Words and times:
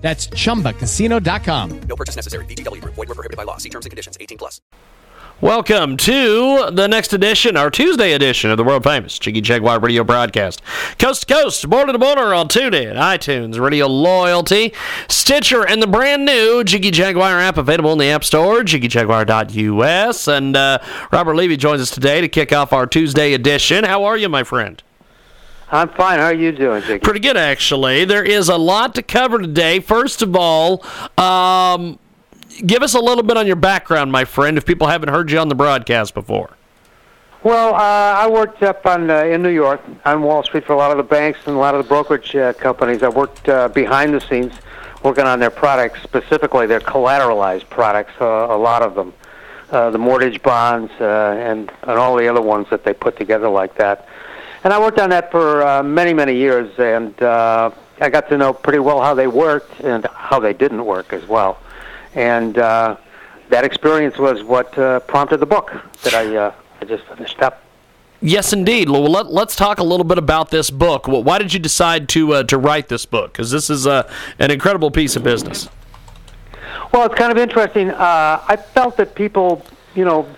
That's 0.00 0.28
chumbacasino.com. 0.28 1.80
No 1.82 1.96
purchase 1.96 2.16
necessary. 2.16 2.44
VGW 2.46 2.80
Group. 2.80 2.94
Void 2.94 3.08
were 3.08 3.14
prohibited 3.14 3.36
by 3.36 3.44
law. 3.44 3.58
See 3.58 3.68
terms 3.68 3.86
and 3.86 3.90
conditions. 3.90 4.16
18 4.20 4.38
plus. 4.38 4.60
Welcome 5.42 5.96
to 5.96 6.70
the 6.70 6.86
next 6.86 7.14
edition, 7.14 7.56
our 7.56 7.70
Tuesday 7.70 8.12
edition 8.12 8.50
of 8.50 8.58
the 8.58 8.64
world 8.64 8.84
famous 8.84 9.18
Jiggy 9.18 9.40
Jaguar 9.40 9.80
radio 9.80 10.04
broadcast. 10.04 10.60
Coast 10.98 11.26
to 11.26 11.34
coast, 11.34 11.70
border 11.70 11.92
to 11.92 11.98
border 11.98 12.34
on 12.34 12.48
TuneIn, 12.48 12.96
iTunes, 12.96 13.58
Radio 13.58 13.86
Loyalty, 13.86 14.74
Stitcher, 15.08 15.66
and 15.66 15.82
the 15.82 15.86
brand 15.86 16.26
new 16.26 16.62
Jiggy 16.62 16.90
Jaguar 16.90 17.38
app 17.38 17.56
available 17.56 17.90
in 17.92 17.98
the 17.98 18.10
App 18.10 18.22
Store, 18.22 18.60
jiggyjaguar.us. 18.60 20.28
And 20.28 20.56
uh, 20.56 20.78
Robert 21.10 21.36
Levy 21.36 21.56
joins 21.56 21.80
us 21.80 21.90
today 21.90 22.20
to 22.20 22.28
kick 22.28 22.52
off 22.52 22.74
our 22.74 22.86
Tuesday 22.86 23.32
edition. 23.32 23.84
How 23.84 24.04
are 24.04 24.18
you, 24.18 24.28
my 24.28 24.44
friend? 24.44 24.82
I'm 25.72 25.88
fine. 25.90 26.18
How 26.18 26.26
are 26.26 26.34
you 26.34 26.50
doing, 26.50 26.82
Jiggy? 26.82 26.98
Pretty 26.98 27.20
good, 27.20 27.36
actually. 27.36 28.04
There 28.04 28.24
is 28.24 28.48
a 28.48 28.56
lot 28.56 28.94
to 28.96 29.02
cover 29.02 29.38
today. 29.38 29.78
First 29.78 30.20
of 30.20 30.34
all, 30.34 30.84
um, 31.16 31.98
give 32.66 32.82
us 32.82 32.94
a 32.94 33.00
little 33.00 33.22
bit 33.22 33.36
on 33.36 33.46
your 33.46 33.56
background, 33.56 34.10
my 34.10 34.24
friend, 34.24 34.58
if 34.58 34.66
people 34.66 34.88
haven't 34.88 35.10
heard 35.10 35.30
you 35.30 35.38
on 35.38 35.48
the 35.48 35.54
broadcast 35.54 36.12
before. 36.14 36.56
Well, 37.42 37.74
uh, 37.74 37.78
I 37.78 38.28
worked 38.28 38.62
up 38.62 38.84
on 38.84 39.10
uh, 39.10 39.24
in 39.24 39.42
New 39.42 39.48
York 39.48 39.80
on 40.04 40.22
Wall 40.22 40.42
Street 40.42 40.64
for 40.64 40.74
a 40.74 40.76
lot 40.76 40.90
of 40.90 40.98
the 40.98 41.02
banks 41.02 41.38
and 41.46 41.56
a 41.56 41.58
lot 41.58 41.74
of 41.74 41.82
the 41.82 41.88
brokerage 41.88 42.36
uh, 42.36 42.52
companies. 42.52 43.02
I 43.02 43.08
worked 43.08 43.48
uh, 43.48 43.68
behind 43.68 44.12
the 44.12 44.20
scenes, 44.20 44.52
working 45.02 45.24
on 45.24 45.40
their 45.40 45.50
products, 45.50 46.02
specifically 46.02 46.66
their 46.66 46.80
collateralized 46.80 47.70
products. 47.70 48.12
Uh, 48.20 48.46
a 48.50 48.58
lot 48.58 48.82
of 48.82 48.94
them, 48.94 49.14
uh, 49.70 49.88
the 49.88 49.96
mortgage 49.96 50.42
bonds 50.42 50.92
uh, 51.00 51.34
and 51.38 51.72
and 51.84 51.92
all 51.92 52.14
the 52.16 52.28
other 52.28 52.42
ones 52.42 52.66
that 52.68 52.84
they 52.84 52.92
put 52.92 53.16
together 53.16 53.48
like 53.48 53.74
that. 53.76 54.06
And 54.62 54.72
I 54.72 54.78
worked 54.78 54.98
on 54.98 55.10
that 55.10 55.30
for 55.30 55.62
uh, 55.62 55.82
many, 55.82 56.12
many 56.12 56.36
years, 56.36 56.70
and 56.78 57.20
uh, 57.22 57.70
I 58.00 58.10
got 58.10 58.28
to 58.28 58.36
know 58.36 58.52
pretty 58.52 58.78
well 58.78 59.00
how 59.00 59.14
they 59.14 59.26
worked 59.26 59.80
and 59.80 60.04
how 60.06 60.38
they 60.38 60.52
didn't 60.52 60.84
work 60.84 61.12
as 61.12 61.26
well. 61.26 61.58
And 62.14 62.58
uh, 62.58 62.96
that 63.48 63.64
experience 63.64 64.18
was 64.18 64.42
what 64.42 64.76
uh, 64.78 65.00
prompted 65.00 65.38
the 65.38 65.46
book 65.46 65.72
that 66.02 66.14
I, 66.14 66.36
uh, 66.36 66.54
I 66.80 66.84
just 66.84 67.04
finished 67.04 67.40
up. 67.40 67.62
Yes, 68.22 68.52
indeed. 68.52 68.90
Well, 68.90 69.02
let, 69.04 69.26
us 69.26 69.56
talk 69.56 69.78
a 69.78 69.82
little 69.82 70.04
bit 70.04 70.18
about 70.18 70.50
this 70.50 70.68
book. 70.68 71.08
Well, 71.08 71.22
why 71.22 71.38
did 71.38 71.54
you 71.54 71.58
decide 71.58 72.08
to 72.10 72.34
uh, 72.34 72.42
to 72.44 72.58
write 72.58 72.88
this 72.88 73.06
book? 73.06 73.32
Because 73.32 73.50
this 73.50 73.70
is 73.70 73.86
uh, 73.86 74.10
an 74.38 74.50
incredible 74.50 74.90
piece 74.90 75.16
of 75.16 75.22
business. 75.22 75.70
Well, 76.92 77.06
it's 77.06 77.14
kind 77.14 77.32
of 77.32 77.38
interesting. 77.38 77.90
Uh, 77.90 78.42
I 78.46 78.56
felt 78.56 78.98
that 78.98 79.14
people, 79.14 79.64
you 79.94 80.04
know, 80.04 80.28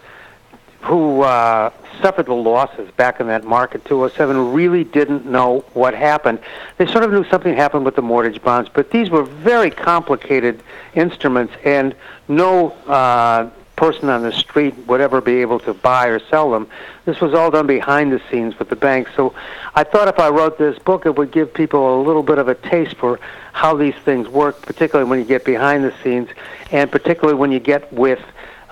who 0.83 1.23
uh, 1.23 1.71
suffered 2.01 2.27
the 2.27 2.35
losses 2.35 2.91
back 2.93 3.21
in 3.21 3.29
that 3.29 3.45
market 3.45 3.85
207, 3.85 4.53
really 4.53 4.85
didn't 4.85 5.25
know 5.25 5.61
what 5.75 5.95
happened. 5.95 6.41
They 6.77 6.87
sort 6.87 7.05
of 7.05 7.13
knew 7.13 7.25
something 7.25 7.55
happened 7.55 7.85
with 7.85 7.97
the 7.97 8.03
mortgage 8.03 8.43
bonds, 8.43 8.69
but 8.73 8.91
these 8.91 9.09
were 9.09 9.23
very 9.23 9.71
complicated 9.71 10.63
instruments, 10.95 11.55
and 11.65 11.95
no 12.29 12.71
uh, 12.89 13.49
person 13.77 14.09
on 14.09 14.23
the 14.23 14.33
street 14.33 14.77
would 14.87 15.01
ever 15.01 15.21
be 15.21 15.37
able 15.37 15.61
to 15.61 15.73
buy 15.73 16.07
or 16.07 16.19
sell 16.19 16.51
them. 16.51 16.67
This 17.05 17.21
was 17.21 17.33
all 17.33 17.51
done 17.51 17.67
behind 17.67 18.13
the 18.13 18.21
scenes 18.31 18.59
with 18.59 18.69
the 18.69 18.77
banks. 18.77 19.11
So 19.17 19.35
I 19.75 19.85
thought 19.85 20.09
if 20.09 20.19
I 20.19 20.29
wrote 20.29 20.59
this 20.59 20.79
book, 20.81 21.07
it 21.07 21.17
would 21.17 21.31
give 21.31 21.55
people 21.55 22.01
a 22.01 22.03
little 22.03 22.23
bit 22.23 22.39
of 22.39 22.49
a 22.49 22.55
taste 22.55 22.97
for 22.97 23.19
how 23.53 23.77
these 23.77 23.95
things 24.05 24.29
work, 24.29 24.63
particularly 24.63 25.09
when 25.09 25.19
you 25.21 25.25
get 25.25 25.45
behind 25.45 25.85
the 25.85 25.95
scenes, 26.03 26.29
and 26.71 26.91
particularly 26.91 27.39
when 27.39 27.53
you 27.53 27.61
get 27.61 27.93
with 27.93 28.21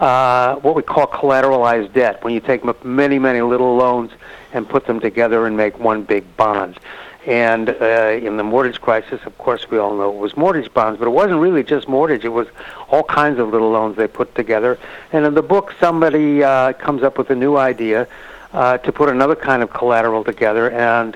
uh, 0.00 0.56
what 0.56 0.74
we 0.74 0.82
call 0.82 1.06
collateralized 1.06 1.92
debt, 1.92 2.24
when 2.24 2.32
you 2.32 2.40
take 2.40 2.64
many, 2.84 3.18
many 3.18 3.42
little 3.42 3.76
loans 3.76 4.10
and 4.52 4.68
put 4.68 4.86
them 4.86 4.98
together 4.98 5.46
and 5.46 5.56
make 5.56 5.78
one 5.78 6.02
big 6.02 6.24
bond. 6.36 6.78
And 7.26 7.68
uh, 7.68 8.18
in 8.22 8.38
the 8.38 8.42
mortgage 8.42 8.80
crisis, 8.80 9.20
of 9.26 9.36
course, 9.36 9.70
we 9.70 9.76
all 9.76 9.94
know 9.94 10.10
it 10.10 10.18
was 10.18 10.38
mortgage 10.38 10.72
bonds, 10.72 10.98
but 10.98 11.06
it 11.06 11.10
wasn't 11.10 11.38
really 11.40 11.62
just 11.62 11.86
mortgage. 11.86 12.24
It 12.24 12.30
was 12.30 12.48
all 12.88 13.02
kinds 13.02 13.38
of 13.38 13.50
little 13.50 13.70
loans 13.70 13.96
they 13.96 14.08
put 14.08 14.34
together. 14.34 14.78
And 15.12 15.26
in 15.26 15.34
the 15.34 15.42
book, 15.42 15.74
somebody 15.78 16.42
uh, 16.42 16.72
comes 16.72 17.02
up 17.02 17.18
with 17.18 17.28
a 17.28 17.36
new 17.36 17.58
idea 17.58 18.08
uh, 18.54 18.78
to 18.78 18.92
put 18.92 19.10
another 19.10 19.36
kind 19.36 19.62
of 19.62 19.70
collateral 19.70 20.24
together 20.24 20.70
and 20.70 21.14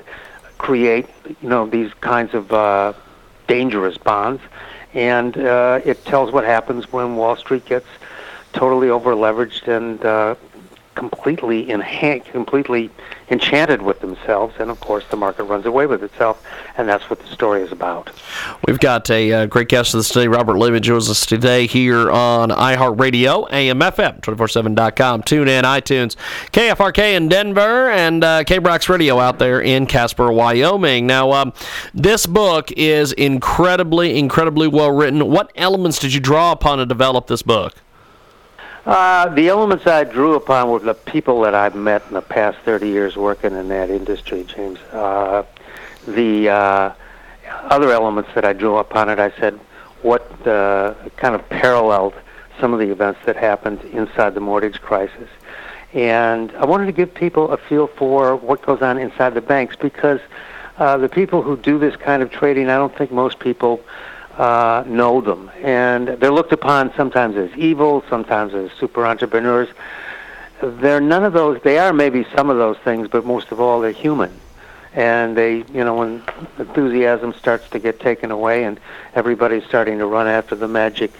create, 0.59 1.07
you 1.41 1.49
know, 1.49 1.67
these 1.67 1.93
kinds 1.95 2.35
of 2.35 2.53
uh, 2.53 2.93
dangerous 3.47 3.97
bonds. 3.97 4.43
And 4.93 5.37
uh, 5.39 5.81
it 5.87 6.05
tells 6.05 6.33
what 6.33 6.45
happens 6.45 6.93
when 6.93 7.17
Wall 7.17 7.37
Street 7.37 7.65
gets 7.65 7.87
totally 8.55 8.89
over 8.89 9.15
leveraged 9.15 9.69
and 9.69 10.05
uh, 10.05 10.35
completely 10.95 11.67
completely 12.31 12.91
enchanted 13.31 13.83
with 13.83 14.01
themselves, 14.01 14.55
and 14.59 14.71
of 14.71 14.79
course 14.81 15.05
the 15.11 15.17
market 15.17 15.45
runs 15.45 15.67
away 15.67 15.87
with 15.87 16.03
itself, 16.03 16.45
and 16.77 16.89
that's 16.89 17.09
what 17.09 17.19
the 17.19 17.27
story 17.27 17.63
is 17.63 17.73
about. 17.73 18.11
We've 18.67 18.79
got 18.79 19.09
a 19.11 19.33
uh, 19.33 19.47
great 19.47 19.69
guest 19.69 19.93
this 19.93 20.09
today. 20.09 20.29
Robert 20.29 20.59
Levy 20.59 20.81
joins 20.81 21.09
us 21.09 21.25
today 21.25 21.67
here 21.67 22.11
on 22.11 22.51
iHeartRadio, 22.51 23.51
AM/FM, 23.51 24.21
247.com, 24.21 25.23
TuneIn, 25.23 25.63
iTunes, 25.63 26.17
KFRK 26.53 27.17
in 27.17 27.29
Denver, 27.29 27.91
and 27.91 28.23
uh, 28.23 28.45
KBROX 28.45 28.89
Radio 28.89 29.19
out 29.19 29.39
there 29.39 29.61
in 29.61 29.87
Casper, 29.87 30.31
Wyoming. 30.31 31.07
Now, 31.07 31.33
um, 31.33 31.53
this 31.95 32.27
book 32.27 32.71
is 32.73 33.13
incredibly, 33.13 34.19
incredibly 34.19 34.69
well 34.69 34.91
written. 34.91 35.31
What 35.31 35.51
elements 35.57 35.99
did 35.99 36.15
you 36.15 36.21
draw 36.21 36.53
upon 36.53 36.79
to 36.79 36.87
develop 36.87 37.27
this 37.27 37.43
book? 37.43 37.75
Uh, 38.87 39.29
the 39.31 39.49
elements 39.49 39.87
I 39.87 40.05
drew 40.05 40.35
upon 40.35 40.69
were 40.69 40.79
the 40.79 40.95
people 40.95 41.41
that 41.43 41.55
I've 41.55 41.75
met 41.75 42.03
in 42.09 42.15
the 42.15 42.21
past 42.21 42.59
30 42.65 42.89
years 42.89 43.17
working 43.17 43.55
in 43.55 43.69
that 43.69 43.89
industry, 43.89 44.45
James. 44.45 44.79
Uh, 44.93 45.45
the 46.07 46.51
uh, 46.51 46.93
other 47.71 47.91
elements 47.93 48.29
that 48.35 48.45
I 48.45 48.53
drew 48.53 48.77
upon 48.77 49.09
it, 49.09 49.19
I 49.19 49.31
said, 49.39 49.59
what 50.03 50.47
uh, 50.47 50.95
kind 51.17 51.35
of 51.35 51.49
paralleled 51.49 52.13
some 52.61 52.75
of 52.75 52.79
the 52.79 52.91
events 52.91 53.21
that 53.25 53.37
happened 53.37 53.81
inside 53.93 54.35
the 54.35 54.41
mortgage 54.41 54.83
crisis. 54.83 55.31
And 55.95 56.53
I 56.53 56.67
wanted 56.67 56.87
to 56.87 56.93
give 56.93 57.15
people 57.15 57.53
a 57.53 57.57
feel 57.57 57.87
for 57.87 58.37
what 58.37 58.61
goes 58.61 58.83
on 58.83 58.99
inside 58.99 59.33
the 59.33 59.41
banks 59.41 59.77
because 59.77 60.21
uh, 60.77 60.99
the 60.99 61.09
people 61.09 61.41
who 61.41 61.57
do 61.57 61.79
this 61.79 61.97
kind 61.97 62.23
of 62.23 62.31
trading, 62.31 62.69
I 62.69 62.77
don't 62.77 62.95
think 62.95 63.11
most 63.11 63.39
people 63.39 63.83
uh, 64.39 64.85
know 64.87 65.21
them, 65.21 65.51
and 65.63 66.09
they're 66.09 66.33
looked 66.33 66.53
upon 66.53 66.93
sometimes 66.97 67.37
as 67.37 67.51
evil, 67.57 68.03
sometimes 68.09 68.55
as 68.55 68.71
super 68.73 69.07
entrepreneurs. 69.07 69.69
They're 70.63 71.01
none 71.01 71.25
of 71.25 71.33
those. 71.33 71.61
They 71.63 71.79
are 71.79 71.93
maybe 71.93 72.27
some 72.35 72.51
of 72.51 72.57
those 72.57 72.77
things, 72.79 73.09
but 73.09 73.25
most 73.25 73.53
of 73.53 73.61
all, 73.61 73.81
they're 73.81 73.93
human. 73.93 74.33
And 74.95 75.37
they, 75.37 75.59
you 75.73 75.85
know, 75.85 75.97
when 75.97 76.23
enthusiasm 76.59 77.33
starts 77.35 77.69
to 77.71 77.79
get 77.79 78.01
taken 78.01 78.31
away, 78.31 78.65
and 78.65 78.81
everybody's 79.15 79.65
starting 79.65 79.99
to 79.99 80.07
run 80.07 80.27
after 80.27 80.55
the 80.55 80.69
magic 80.69 81.13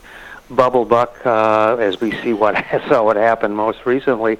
bubble 0.51 0.85
buck, 0.85 1.25
uh, 1.27 1.77
as 1.77 2.01
we 2.01 2.13
see 2.23 2.33
what 2.33 2.55
saw 2.89 3.03
what 3.05 3.17
happened 3.17 3.57
most 3.57 3.87
recently. 3.87 4.39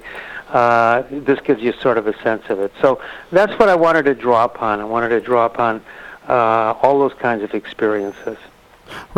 Uh, 0.49 1.03
this 1.09 1.39
gives 1.41 1.61
you 1.61 1.73
sort 1.73 1.97
of 1.97 2.07
a 2.07 2.17
sense 2.21 2.43
of 2.49 2.59
it. 2.59 2.71
So 2.81 3.01
that's 3.31 3.57
what 3.59 3.67
I 3.67 3.75
wanted 3.75 4.05
to 4.05 4.13
draw 4.13 4.45
upon. 4.45 4.79
I 4.79 4.85
wanted 4.85 5.09
to 5.09 5.19
draw 5.19 5.45
upon 5.45 5.81
uh, 6.27 6.75
all 6.81 6.99
those 6.99 7.13
kinds 7.15 7.43
of 7.43 7.53
experiences. 7.53 8.37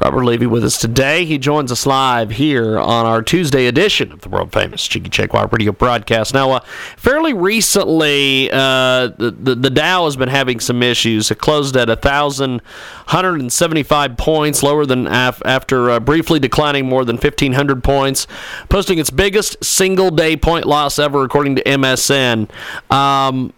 Robert 0.02 0.24
Levy 0.24 0.46
with 0.46 0.64
us 0.64 0.78
today. 0.78 1.26
He 1.26 1.38
joins 1.38 1.70
us 1.72 1.86
live 1.86 2.32
here 2.32 2.80
on 2.80 3.06
our 3.06 3.22
Tuesday 3.22 3.68
edition 3.68 4.12
of 4.12 4.22
the 4.22 4.30
world 4.30 4.54
famous 4.54 4.88
Jiggy 4.88 5.10
Jaguar 5.10 5.48
radio 5.48 5.72
broadcast. 5.72 6.34
Now, 6.34 6.52
uh, 6.52 6.60
fairly 6.98 7.34
recently, 7.34 8.50
uh, 8.52 9.08
the, 9.18 9.36
the, 9.38 9.56
the 9.56 9.70
Dow 9.70 10.06
has 10.06 10.16
been 10.16 10.30
having 10.30 10.60
some 10.60 10.84
issues. 10.84 11.32
It 11.32 11.40
closed 11.40 11.76
at 11.76 11.90
1,175 11.90 14.18
points, 14.18 14.64
lower 14.64 14.86
than 14.86 15.08
af- 15.08 15.42
after 15.46 15.90
uh, 15.90 16.00
briefly 16.00 16.40
declining 16.40 16.86
more 16.86 17.04
than 17.04 17.18
1,500 17.18 17.84
points, 17.84 18.28
posting 18.70 19.00
its 19.00 19.10
biggest 19.10 19.64
single 19.64 20.12
day 20.12 20.38
point 20.38 20.66
loss 20.66 21.00
ever, 21.00 21.24
according 21.24 21.56
to 21.56 21.64
MSN. 21.64 22.50
Um, 22.92 23.52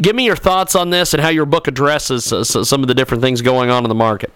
give 0.00 0.14
me 0.14 0.26
your 0.26 0.36
thoughts 0.36 0.74
on 0.74 0.90
this 0.90 1.14
and 1.14 1.22
how 1.22 1.30
your 1.30 1.46
book 1.46 1.68
addresses 1.68 2.32
uh, 2.32 2.44
some 2.44 2.82
of 2.82 2.88
the 2.88 2.94
different 2.94 3.22
things 3.22 3.42
going 3.42 3.70
on 3.70 3.84
in 3.84 3.88
the 3.88 3.94
market. 3.94 4.32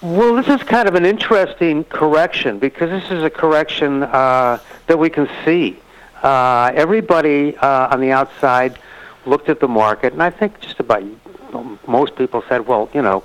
Well, 0.00 0.36
this 0.36 0.46
is 0.46 0.62
kind 0.62 0.88
of 0.88 0.94
an 0.94 1.04
interesting 1.04 1.82
correction 1.82 2.60
because 2.60 2.88
this 2.88 3.10
is 3.10 3.24
a 3.24 3.30
correction 3.30 4.04
uh, 4.04 4.60
that 4.86 4.96
we 4.96 5.10
can 5.10 5.28
see. 5.44 5.76
Uh, 6.22 6.70
everybody 6.72 7.56
uh, 7.56 7.92
on 7.92 8.00
the 8.00 8.12
outside 8.12 8.78
looked 9.26 9.48
at 9.48 9.58
the 9.58 9.66
market, 9.66 10.12
and 10.12 10.22
I 10.22 10.30
think 10.30 10.60
just 10.60 10.78
about 10.78 11.02
most 11.88 12.14
people 12.14 12.44
said, 12.48 12.68
"Well, 12.68 12.88
you 12.94 13.02
know, 13.02 13.24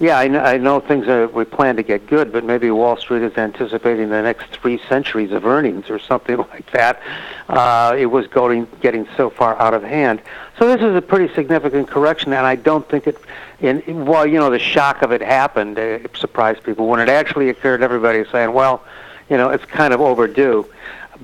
Yeah, 0.00 0.16
I 0.16 0.28
know, 0.28 0.40
I 0.40 0.58
know 0.58 0.78
things 0.78 1.08
are 1.08 1.26
we 1.26 1.44
plan 1.44 1.74
to 1.74 1.82
get 1.82 2.06
good, 2.06 2.32
but 2.32 2.44
maybe 2.44 2.70
Wall 2.70 2.96
Street 2.96 3.22
is 3.22 3.36
anticipating 3.36 4.10
the 4.10 4.22
next 4.22 4.46
three 4.52 4.80
centuries 4.88 5.32
of 5.32 5.44
earnings 5.44 5.90
or 5.90 5.98
something 5.98 6.36
like 6.52 6.70
that. 6.70 7.02
Uh, 7.48 7.96
it 7.98 8.06
was 8.06 8.28
going 8.28 8.68
getting 8.80 9.08
so 9.16 9.28
far 9.28 9.58
out 9.60 9.74
of 9.74 9.82
hand. 9.82 10.22
So 10.56 10.68
this 10.68 10.84
is 10.84 10.94
a 10.94 11.02
pretty 11.02 11.34
significant 11.34 11.88
correction, 11.88 12.32
and 12.32 12.46
I 12.46 12.54
don't 12.54 12.88
think 12.88 13.08
it. 13.08 13.18
In, 13.60 14.06
while 14.06 14.24
you 14.24 14.38
know 14.38 14.50
the 14.50 14.58
shock 14.60 15.02
of 15.02 15.10
it 15.10 15.20
happened, 15.20 15.78
it 15.78 16.16
surprised 16.16 16.62
people. 16.62 16.86
When 16.86 17.00
it 17.00 17.08
actually 17.08 17.48
occurred, 17.48 17.82
everybody 17.82 18.20
was 18.20 18.28
saying, 18.28 18.52
"Well, 18.52 18.84
you 19.28 19.36
know, 19.36 19.48
it's 19.48 19.64
kind 19.64 19.92
of 19.92 20.00
overdue." 20.00 20.64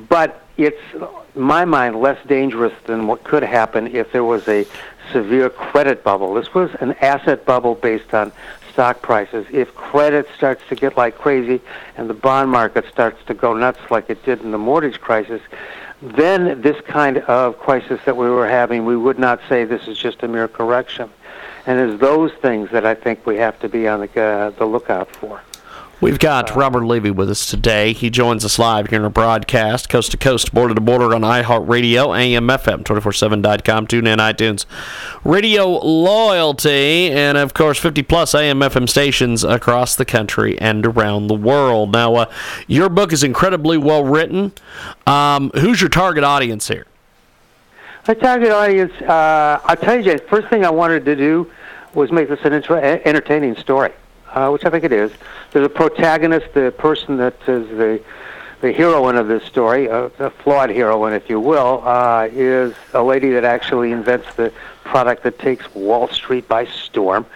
But 0.09 0.43
it's, 0.57 0.81
in 1.37 1.43
my 1.43 1.65
mind, 1.65 2.01
less 2.01 2.19
dangerous 2.27 2.73
than 2.87 3.07
what 3.07 3.23
could 3.23 3.45
happen 3.45 3.95
if 3.95 4.11
there 4.11 4.25
was 4.25 4.49
a 4.49 4.67
severe 5.13 5.51
credit 5.51 6.03
bubble. 6.03 6.35
This 6.35 6.53
was 6.55 6.71
an 6.81 6.93
asset 6.95 7.45
bubble 7.45 7.77
based 7.77 8.13
on 8.15 8.33
stock 8.75 9.01
prices. 9.01 9.47
If 9.51 9.75
credit 9.75 10.27
starts 10.37 10.63
to 10.69 10.75
get 10.75 10.97
like 10.97 11.17
crazy 11.17 11.63
and 11.97 12.11
the 12.11 12.15
bond 12.15 12.51
market 12.51 12.85
starts 12.93 13.25
to 13.27 13.35
go 13.35 13.55
nuts 13.55 13.79
like 13.91 14.11
it 14.11 14.23
did 14.25 14.43
in 14.43 14.51
the 14.51 14.59
mortgage 14.59 15.01
crisis, 15.01 15.41
then 16.03 16.61
this 16.61 16.79
kind 16.83 17.19
of 17.19 17.59
crisis 17.59 18.01
that 18.05 18.17
we 18.17 18.29
were 18.29 18.49
having, 18.49 18.85
we 18.85 18.97
would 18.97 19.19
not 19.19 19.41
say 19.49 19.65
this 19.65 19.89
is 19.89 19.97
just 19.97 20.23
a 20.23 20.29
mere 20.29 20.49
correction. 20.49 21.09
And 21.67 21.79
it's 21.79 22.01
those 22.01 22.33
things 22.43 22.71
that 22.73 22.85
I 22.85 22.95
think 22.95 23.25
we 23.25 23.37
have 23.37 23.59
to 23.61 23.69
be 23.69 23.89
on 23.89 24.01
the, 24.01 24.21
uh, 24.21 24.51
the 24.51 24.67
lookout 24.67 25.09
for. 25.17 25.41
We've 26.05 26.19
got 26.19 26.55
Robert 26.55 26.85
Levy 26.85 27.11
with 27.11 27.31
us 27.31 27.47
today. 27.47 27.95
He 27.95 28.11
joins 28.11 28.45
us 28.45 28.59
live 28.59 28.89
here 28.89 28.99
in 28.99 29.05
our 29.05 29.09
broadcast, 29.09 29.89
coast 29.89 30.11
to 30.11 30.19
coast, 30.19 30.53
border 30.53 30.75
to 30.75 30.81
border 30.83 31.15
on 31.15 31.23
iHeartRadio, 31.23 32.15
AM, 32.15 32.47
FM, 32.47 32.85
247.com, 32.85 33.87
TuneIn, 33.87 34.19
iTunes, 34.19 34.67
Radio 35.25 35.67
Loyalty, 35.67 37.11
and 37.11 37.39
of 37.39 37.55
course 37.55 37.79
50 37.79 38.03
plus 38.03 38.35
AM, 38.35 38.61
FM 38.61 38.87
stations 38.87 39.45
across 39.45 39.97
the 39.97 40.05
country 40.05 40.59
and 40.59 40.85
around 40.85 41.29
the 41.29 41.35
world. 41.35 41.93
Now, 41.93 42.15
uh, 42.17 42.33
your 42.67 42.91
book 42.91 43.11
is 43.11 43.23
incredibly 43.23 43.79
well 43.79 44.05
written. 44.05 44.53
Um, 45.07 45.53
who's 45.55 45.81
your 45.81 45.89
target 45.89 46.23
audience 46.23 46.69
here? 46.69 46.87
My 48.07 48.13
target 48.13 48.51
audience, 48.51 48.93
uh, 49.01 49.59
I'll 49.65 49.77
tell 49.77 49.97
you, 49.97 50.03
Jay, 50.03 50.19
first 50.19 50.49
thing 50.49 50.67
I 50.67 50.71
wanted 50.71 51.07
to 51.07 51.17
do 51.17 51.51
was 51.95 52.13
make 52.13 52.29
this 52.29 52.41
an 52.45 52.53
entertaining 52.53 53.57
story 53.57 53.95
uh, 54.35 54.51
which 54.51 54.65
I 54.65 54.71
think 54.71 54.85
it 54.85 54.93
is. 54.93 55.13
There's 55.53 55.67
a 55.67 55.71
protagonist, 55.71 56.53
the 56.55 56.73
person 56.77 57.17
that 57.19 57.35
is 57.47 57.69
the 57.69 58.03
the 58.61 58.73
heroine 58.73 59.17
of 59.17 59.29
this 59.29 59.45
story, 59.45 59.91
uh, 59.91 60.09
a 60.19 60.31
flawed 60.31 60.71
heroine, 60.71 61.13
if 61.13 61.29
you 61.29 61.39
will, 61.39 61.83
uh, 61.85 62.27
is 62.33 62.75
a 62.95 63.03
lady 63.03 63.29
that 63.29 63.45
actually 63.45 63.93
invents 63.93 64.27
the 64.37 64.51
product 64.85 65.23
that 65.25 65.39
takes 65.39 65.75
Wall 65.75 66.09
Street 66.09 66.49
by 66.49 66.65
storm. 66.65 67.27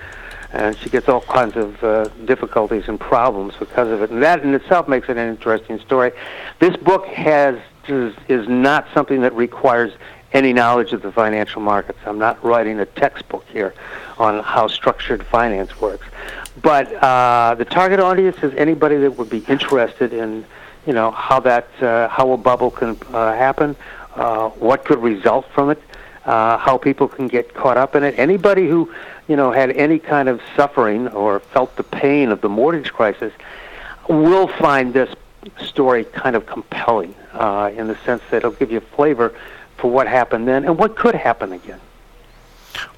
And 0.54 0.74
she 0.78 0.88
gets 0.88 1.06
all 1.06 1.20
kinds 1.20 1.54
of 1.56 1.84
uh, 1.84 2.04
difficulties 2.24 2.88
and 2.88 2.98
problems 2.98 3.54
because 3.58 3.88
of 3.90 4.00
it. 4.00 4.08
And 4.08 4.22
that 4.22 4.42
in 4.42 4.54
itself 4.54 4.88
makes 4.88 5.10
it 5.10 5.18
an 5.18 5.28
interesting 5.28 5.78
story. 5.80 6.12
This 6.60 6.74
book 6.78 7.04
has 7.08 7.58
is, 7.88 8.14
is 8.28 8.48
not 8.48 8.86
something 8.94 9.20
that 9.20 9.34
requires 9.34 9.92
any 10.32 10.54
knowledge 10.54 10.92
of 10.94 11.02
the 11.02 11.12
financial 11.12 11.60
markets. 11.60 11.98
I'm 12.06 12.18
not 12.18 12.42
writing 12.44 12.80
a 12.80 12.86
textbook 12.86 13.44
here 13.48 13.74
on 14.18 14.42
how 14.42 14.68
structured 14.68 15.24
finance 15.26 15.78
works. 15.80 16.06
But 16.62 16.92
uh, 16.94 17.54
the 17.56 17.64
target 17.64 18.00
audience 18.00 18.38
is 18.42 18.54
anybody 18.54 18.96
that 18.96 19.16
would 19.16 19.30
be 19.30 19.44
interested 19.48 20.12
in, 20.12 20.44
you 20.86 20.92
know, 20.92 21.10
how 21.10 21.40
that 21.40 21.68
uh, 21.82 22.08
how 22.08 22.32
a 22.32 22.36
bubble 22.36 22.70
can 22.70 22.96
uh, 23.12 23.32
happen, 23.34 23.76
uh, 24.14 24.48
what 24.50 24.84
could 24.84 25.00
result 25.00 25.46
from 25.52 25.70
it, 25.70 25.82
uh, 26.24 26.56
how 26.56 26.78
people 26.78 27.06
can 27.06 27.28
get 27.28 27.54
caught 27.54 27.76
up 27.76 27.94
in 27.94 28.02
it. 28.02 28.18
Anybody 28.18 28.66
who, 28.66 28.92
you 29.28 29.36
know, 29.36 29.52
had 29.52 29.70
any 29.72 29.98
kind 29.98 30.28
of 30.28 30.40
suffering 30.56 31.08
or 31.08 31.40
felt 31.40 31.76
the 31.76 31.82
pain 31.82 32.30
of 32.30 32.40
the 32.40 32.48
mortgage 32.48 32.92
crisis 32.92 33.32
will 34.08 34.48
find 34.48 34.94
this 34.94 35.14
story 35.58 36.04
kind 36.04 36.34
of 36.34 36.46
compelling 36.46 37.14
uh, 37.34 37.70
in 37.76 37.86
the 37.86 37.96
sense 38.04 38.22
that 38.30 38.38
it'll 38.38 38.50
give 38.52 38.72
you 38.72 38.78
a 38.78 38.96
flavor 38.96 39.34
for 39.76 39.90
what 39.90 40.08
happened 40.08 40.48
then 40.48 40.64
and 40.64 40.78
what 40.78 40.96
could 40.96 41.14
happen 41.14 41.52
again. 41.52 41.80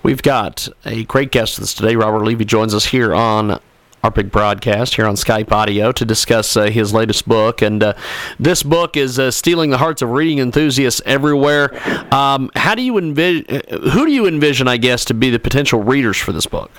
We've 0.02 0.22
got 0.22 0.68
a 0.84 1.04
great 1.04 1.30
guest 1.30 1.58
with 1.58 1.64
us 1.64 1.74
today. 1.74 1.96
Robert 1.96 2.24
Levy 2.24 2.44
joins 2.44 2.74
us 2.74 2.86
here 2.86 3.14
on 3.14 3.60
our 4.02 4.10
big 4.10 4.30
broadcast 4.30 4.94
here 4.94 5.06
on 5.06 5.14
Skype 5.14 5.52
Audio 5.52 5.92
to 5.92 6.04
discuss 6.04 6.56
uh, 6.56 6.64
his 6.64 6.94
latest 6.94 7.28
book. 7.28 7.60
And 7.62 7.82
uh, 7.82 7.94
this 8.38 8.62
book 8.62 8.96
is 8.96 9.18
uh, 9.18 9.30
stealing 9.30 9.70
the 9.70 9.78
hearts 9.78 10.00
of 10.00 10.10
reading 10.10 10.38
enthusiasts 10.38 11.02
everywhere. 11.04 11.70
Um, 12.14 12.50
how 12.56 12.74
do 12.74 12.82
you 12.82 12.96
envision? 12.98 13.60
Who 13.70 14.06
do 14.06 14.12
you 14.12 14.26
envision, 14.26 14.68
I 14.68 14.78
guess, 14.78 15.04
to 15.06 15.14
be 15.14 15.30
the 15.30 15.38
potential 15.38 15.82
readers 15.82 16.16
for 16.16 16.32
this 16.32 16.46
book? 16.46 16.70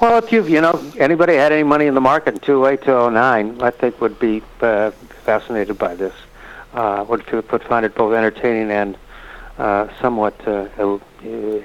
Well, 0.00 0.18
if 0.22 0.32
you 0.32 0.44
you 0.44 0.60
know 0.60 0.92
anybody 0.98 1.34
had 1.34 1.52
any 1.52 1.62
money 1.62 1.86
in 1.86 1.94
the 1.94 2.00
market 2.00 2.34
in 2.34 2.40
2008 2.40 2.84
to 2.86 3.10
09, 3.10 3.62
I 3.62 3.70
think 3.70 4.00
would 4.00 4.18
be 4.18 4.42
uh, 4.60 4.90
fascinated 5.24 5.78
by 5.78 5.94
this. 5.94 6.14
Uh, 6.72 7.04
would 7.08 7.24
find 7.62 7.86
it 7.86 7.94
both 7.94 8.14
entertaining 8.14 8.70
and 8.72 8.96
uh, 8.96 8.98
somewhat 9.56 10.34
uh, 10.46 10.68
uh, 10.78 10.98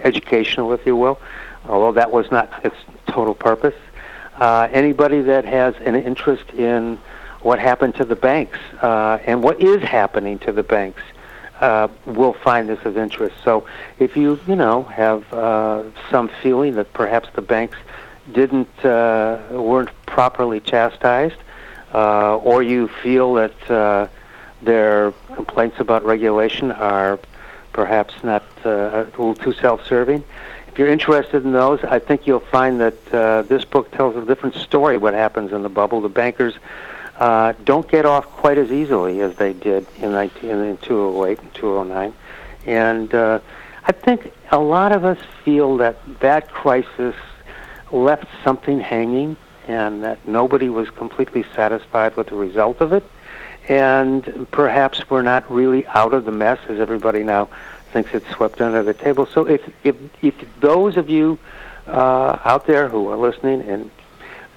educational, 0.03 0.74
if 0.74 0.86
you 0.86 0.95
will, 0.95 1.19
although 1.68 1.91
that 1.91 2.12
was 2.12 2.31
not 2.31 2.50
its 2.63 2.75
total 3.07 3.33
purpose. 3.33 3.75
Uh, 4.38 4.69
anybody 4.71 5.21
that 5.21 5.44
has 5.44 5.75
an 5.86 5.95
interest 5.95 6.50
in 6.51 6.97
what 7.41 7.59
happened 7.59 7.95
to 7.95 8.06
the 8.06 8.15
banks 8.15 8.57
uh, 8.81 9.18
and 9.25 9.44
what 9.44 9.62
is 9.62 9.81
happening 9.81 10.39
to 10.39 10.51
the 10.51 10.63
banks 10.63 11.01
uh, 11.59 11.88
will 12.06 12.33
find 12.33 12.69
this 12.69 12.80
of 12.86 12.97
interest. 12.97 13.36
So 13.44 13.65
if 14.00 14.15
you, 14.15 14.39
you 14.47 14.56
know, 14.56 14.83
have 14.83 15.31
uh, 15.33 15.83
some 16.09 16.30
feeling 16.42 16.75
that 16.75 16.94
perhaps 16.94 17.30
the 17.33 17.42
banks 17.42 17.77
didn't 18.31 18.85
uh, 18.85 19.39
weren't 19.51 19.89
properly 20.06 20.59
chastised, 20.59 21.35
uh, 21.94 22.38
or 22.38 22.63
you 22.63 22.88
feel 22.88 23.33
that 23.33 23.71
uh, 23.71 24.07
their 24.62 25.12
complaints 25.33 25.80
about 25.80 26.06
regulation 26.06 26.71
are 26.71 27.18
perhaps 27.79 28.13
not 28.25 28.43
uh, 28.65 28.69
a 28.69 29.03
little 29.05 29.33
too 29.33 29.53
self-serving. 29.53 30.21
If 30.67 30.77
you're 30.77 30.89
interested 30.89 31.45
in 31.45 31.53
those, 31.53 31.81
I 31.81 31.97
think 31.97 32.27
you'll 32.27 32.41
find 32.41 32.81
that 32.81 33.13
uh, 33.13 33.43
this 33.43 33.63
book 33.63 33.89
tells 33.91 34.17
a 34.17 34.25
different 34.25 34.55
story. 34.55 34.97
What 34.97 35.13
happens 35.13 35.53
in 35.53 35.63
the 35.63 35.69
bubble? 35.69 36.01
The 36.01 36.09
bankers 36.09 36.55
uh, 37.19 37.53
don't 37.63 37.89
get 37.89 38.05
off 38.05 38.25
quite 38.25 38.57
as 38.57 38.69
easily 38.69 39.21
as 39.21 39.33
they 39.37 39.53
did 39.53 39.87
in, 40.01 40.11
19, 40.11 40.49
in 40.49 40.77
2008 40.79 41.39
and 41.39 41.53
2009, 41.53 42.13
and 42.65 43.13
uh, 43.13 43.39
I 43.85 43.93
think 43.93 44.33
a 44.51 44.59
lot 44.59 44.91
of 44.91 45.05
us 45.05 45.19
feel 45.45 45.77
that 45.77 45.95
that 46.19 46.51
crisis 46.51 47.15
left 47.93 48.25
something 48.43 48.81
hanging, 48.81 49.37
and 49.69 50.03
that 50.03 50.27
nobody 50.27 50.67
was 50.67 50.89
completely 50.89 51.45
satisfied 51.55 52.17
with 52.17 52.27
the 52.27 52.35
result 52.35 52.81
of 52.81 52.91
it 52.91 53.05
and 53.67 54.47
perhaps 54.51 55.09
we're 55.09 55.21
not 55.21 55.50
really 55.51 55.85
out 55.88 56.13
of 56.13 56.25
the 56.25 56.31
mess 56.31 56.59
as 56.67 56.79
everybody 56.79 57.23
now 57.23 57.49
thinks 57.92 58.13
it's 58.13 58.28
swept 58.30 58.61
under 58.61 58.83
the 58.83 58.94
table. 58.94 59.25
So 59.25 59.47
if 59.47 59.61
if, 59.83 59.95
if 60.21 60.35
those 60.59 60.97
of 60.97 61.09
you 61.09 61.37
uh, 61.87 62.39
out 62.45 62.68
there 62.68 62.87
who 62.87 63.07
are 63.09 63.18
listening 63.18 63.61
and 63.61 63.89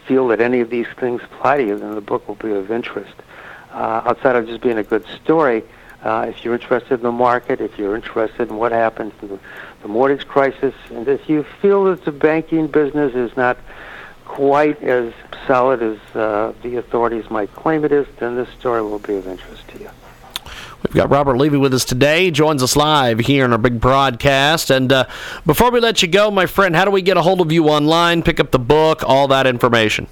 feel 0.07 0.29
that 0.29 0.41
any 0.41 0.61
of 0.61 0.71
these 0.71 0.87
things 0.99 1.23
apply 1.23 1.59
to 1.59 1.67
you, 1.67 1.79
then 1.79 1.95
the 1.95 2.01
book 2.01 2.27
will 2.29 2.35
be 2.35 2.53
of 2.53 2.71
interest. 2.71 3.15
Uh, 3.73 4.03
outside 4.05 4.37
of 4.37 4.47
just 4.47 4.61
being 4.61 4.79
a 4.79 4.83
good 4.83 5.07
story, 5.07 5.63
uh, 6.03 6.27
if 6.29 6.45
you're 6.45 6.55
interested 6.55 6.95
in 6.95 7.03
the 7.03 7.13
market, 7.13 7.61
if 7.61 7.79
you're 7.79 7.95
interested 7.95 8.51
in 8.51 8.57
what 8.57 8.73
happened 8.73 9.13
in 9.23 9.29
the, 9.29 9.39
the 9.83 9.89
mortgage 9.89 10.27
crisis, 10.27 10.75
and 10.91 11.09
if 11.09 11.29
you 11.29 11.45
feel 11.63 11.85
that 11.85 12.05
the 12.05 12.13
banking 12.13 12.67
business 12.67 13.15
is 13.15 13.35
not 13.37 13.57
quite 14.33 14.83
as 14.83 15.13
solid 15.47 15.83
as 15.83 15.99
uh, 16.17 16.55
the 16.63 16.77
authorities 16.77 17.31
might 17.31 17.55
claim 17.55 17.85
it 17.85 17.93
is, 17.93 18.07
then 18.19 18.35
this 18.35 18.49
story 18.59 18.81
will 18.81 18.99
be 18.99 19.17
of 19.17 19.27
interest 19.27 19.69
to 19.69 19.79
you. 19.79 19.91
We've 20.83 20.95
got 20.95 21.11
Robert 21.11 21.37
Levy 21.37 21.59
with 21.59 21.75
us 21.75 21.85
today. 21.85 22.25
He 22.25 22.31
joins 22.31 22.63
us 22.63 22.75
live 22.75 23.19
here 23.21 23.45
in 23.45 23.53
our 23.53 23.59
big 23.59 23.79
broadcast. 23.79 24.71
And 24.71 24.91
uh, 24.91 25.05
before 25.45 25.71
we 25.71 25.81
let 25.81 26.01
you 26.01 26.09
go, 26.09 26.31
my 26.31 26.47
friend, 26.47 26.75
how 26.75 26.87
do 26.87 26.91
we 26.91 27.03
get 27.03 27.19
a 27.19 27.23
hold 27.23 27.43
of 27.43 27.53
you 27.53 27.69
online, 27.69 28.23
pick 28.23 28.41
up 28.41 28.53
the 28.53 28.59
book, 28.59 29.03
all 29.07 29.29
that 29.29 29.47
information? 29.47 30.07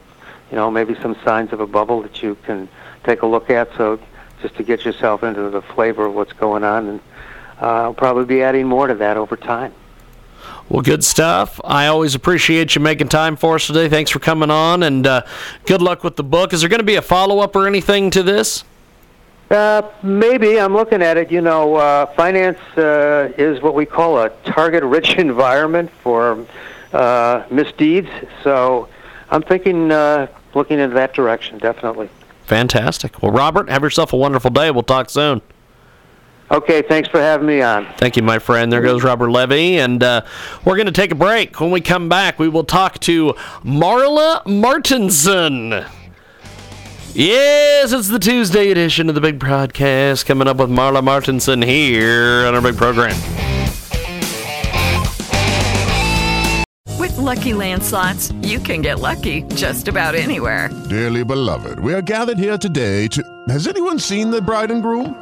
you 0.50 0.56
know, 0.56 0.72
maybe 0.72 0.96
some 0.96 1.16
signs 1.24 1.54
of 1.54 1.60
a 1.60 1.68
bubble 1.68 2.02
that 2.02 2.24
you 2.24 2.36
can 2.44 2.68
take 3.04 3.22
a 3.22 3.28
look 3.28 3.50
at. 3.50 3.70
So 3.78 4.00
just 4.42 4.56
to 4.56 4.64
get 4.64 4.86
yourself 4.86 5.24
into 5.24 5.50
the 5.52 5.62
flavor 5.62 6.06
of 6.06 6.16
what's 6.16 6.34
going 6.34 6.64
on, 6.64 6.88
and 6.88 7.00
uh, 7.62 7.84
I'll 7.84 7.94
probably 7.94 8.26
be 8.26 8.42
adding 8.42 8.68
more 8.68 8.88
to 8.88 8.96
that 8.96 9.18
over 9.18 9.38
time. 9.38 9.74
Well, 10.70 10.82
good 10.82 11.04
stuff. 11.04 11.60
I 11.64 11.88
always 11.88 12.16
appreciate 12.16 12.76
you 12.76 12.82
making 12.82 13.10
time 13.10 13.36
for 13.36 13.56
us 13.56 13.68
today. 13.68 13.90
Thanks 13.90 14.10
for 14.10 14.20
coming 14.20 14.50
on, 14.50 14.84
and 14.84 15.06
uh, 15.06 15.24
good 15.66 15.82
luck 15.82 16.04
with 16.04 16.16
the 16.16 16.24
book. 16.24 16.54
Is 16.54 16.62
there 16.62 16.70
going 16.70 16.80
to 16.80 16.86
be 16.86 16.96
a 16.96 17.02
follow 17.02 17.40
up 17.40 17.56
or 17.56 17.68
anything 17.68 18.10
to 18.12 18.24
this? 18.24 18.64
Uh, 19.50 19.82
maybe 20.02 20.58
I'm 20.58 20.74
looking 20.74 21.02
at 21.02 21.18
it. 21.18 21.30
You 21.30 21.42
know, 21.42 21.76
uh, 21.76 22.06
finance 22.06 22.60
uh, 22.78 23.34
is 23.38 23.62
what 23.62 23.76
we 23.76 23.86
call 23.86 24.18
a 24.18 24.30
target-rich 24.46 25.16
environment 25.18 25.92
for 26.02 26.46
uh, 26.94 27.44
misdeeds. 27.52 28.10
So 28.44 28.88
I'm 29.30 29.42
thinking, 29.42 29.92
uh, 29.92 30.28
looking 30.54 30.80
in 30.80 30.94
that 30.94 31.14
direction, 31.14 31.58
definitely. 31.58 32.10
Fantastic. 32.46 33.22
Well, 33.22 33.32
Robert, 33.32 33.70
have 33.70 33.82
yourself 33.84 34.14
a 34.14 34.18
wonderful 34.18 34.52
day. 34.52 34.72
We'll 34.72 34.84
talk 34.84 35.10
soon. 35.10 35.42
Okay, 36.52 36.82
thanks 36.82 37.08
for 37.08 37.22
having 37.22 37.48
me 37.48 37.62
on. 37.62 37.88
Thank 37.96 38.18
you, 38.18 38.24
my 38.24 38.38
friend. 38.38 38.70
There 38.70 38.82
goes 38.82 39.04
Robert 39.04 39.30
Levy. 39.32 39.80
And 39.80 40.04
uh, 40.04 40.24
we're 40.66 40.76
going 40.76 40.86
to 40.88 40.92
take 40.92 41.12
a 41.14 41.16
break. 41.16 41.62
When 41.62 41.72
we 41.72 41.80
come 41.80 42.10
back, 42.10 42.40
we 42.40 42.50
will 42.50 42.66
talk 42.66 43.00
to 43.02 43.34
Marla 43.64 44.46
Martinson. 44.46 45.86
Yes, 47.14 47.94
it's 47.94 48.10
the 48.10 48.20
Tuesday 48.20 48.70
edition 48.70 49.08
of 49.08 49.16
the 49.16 49.22
Big 49.22 49.40
Broadcast 49.40 50.26
coming 50.26 50.48
up 50.48 50.58
with 50.58 50.70
Marla 50.70 51.02
Martinson 51.02 51.62
here 51.62 52.46
on 52.46 52.54
our 52.56 52.62
big 52.62 52.76
program. 52.76 53.16
With 57.00 57.18
Lucky 57.18 57.54
Land 57.54 57.84
slots, 57.84 58.32
you 58.42 58.60
can 58.60 58.82
get 58.82 59.00
lucky 59.00 59.44
just 59.56 59.88
about 59.88 60.16
anywhere. 60.16 60.70
Dearly 60.90 61.24
beloved, 61.24 61.80
we 61.80 61.94
are 61.94 62.02
gathered 62.02 62.38
here 62.38 62.58
today 62.58 63.08
to. 63.10 63.44
Has 63.50 63.68
anyone 63.68 64.00
seen 64.00 64.32
the 64.32 64.42
bride 64.42 64.72
and 64.72 64.82
groom? 64.82 65.22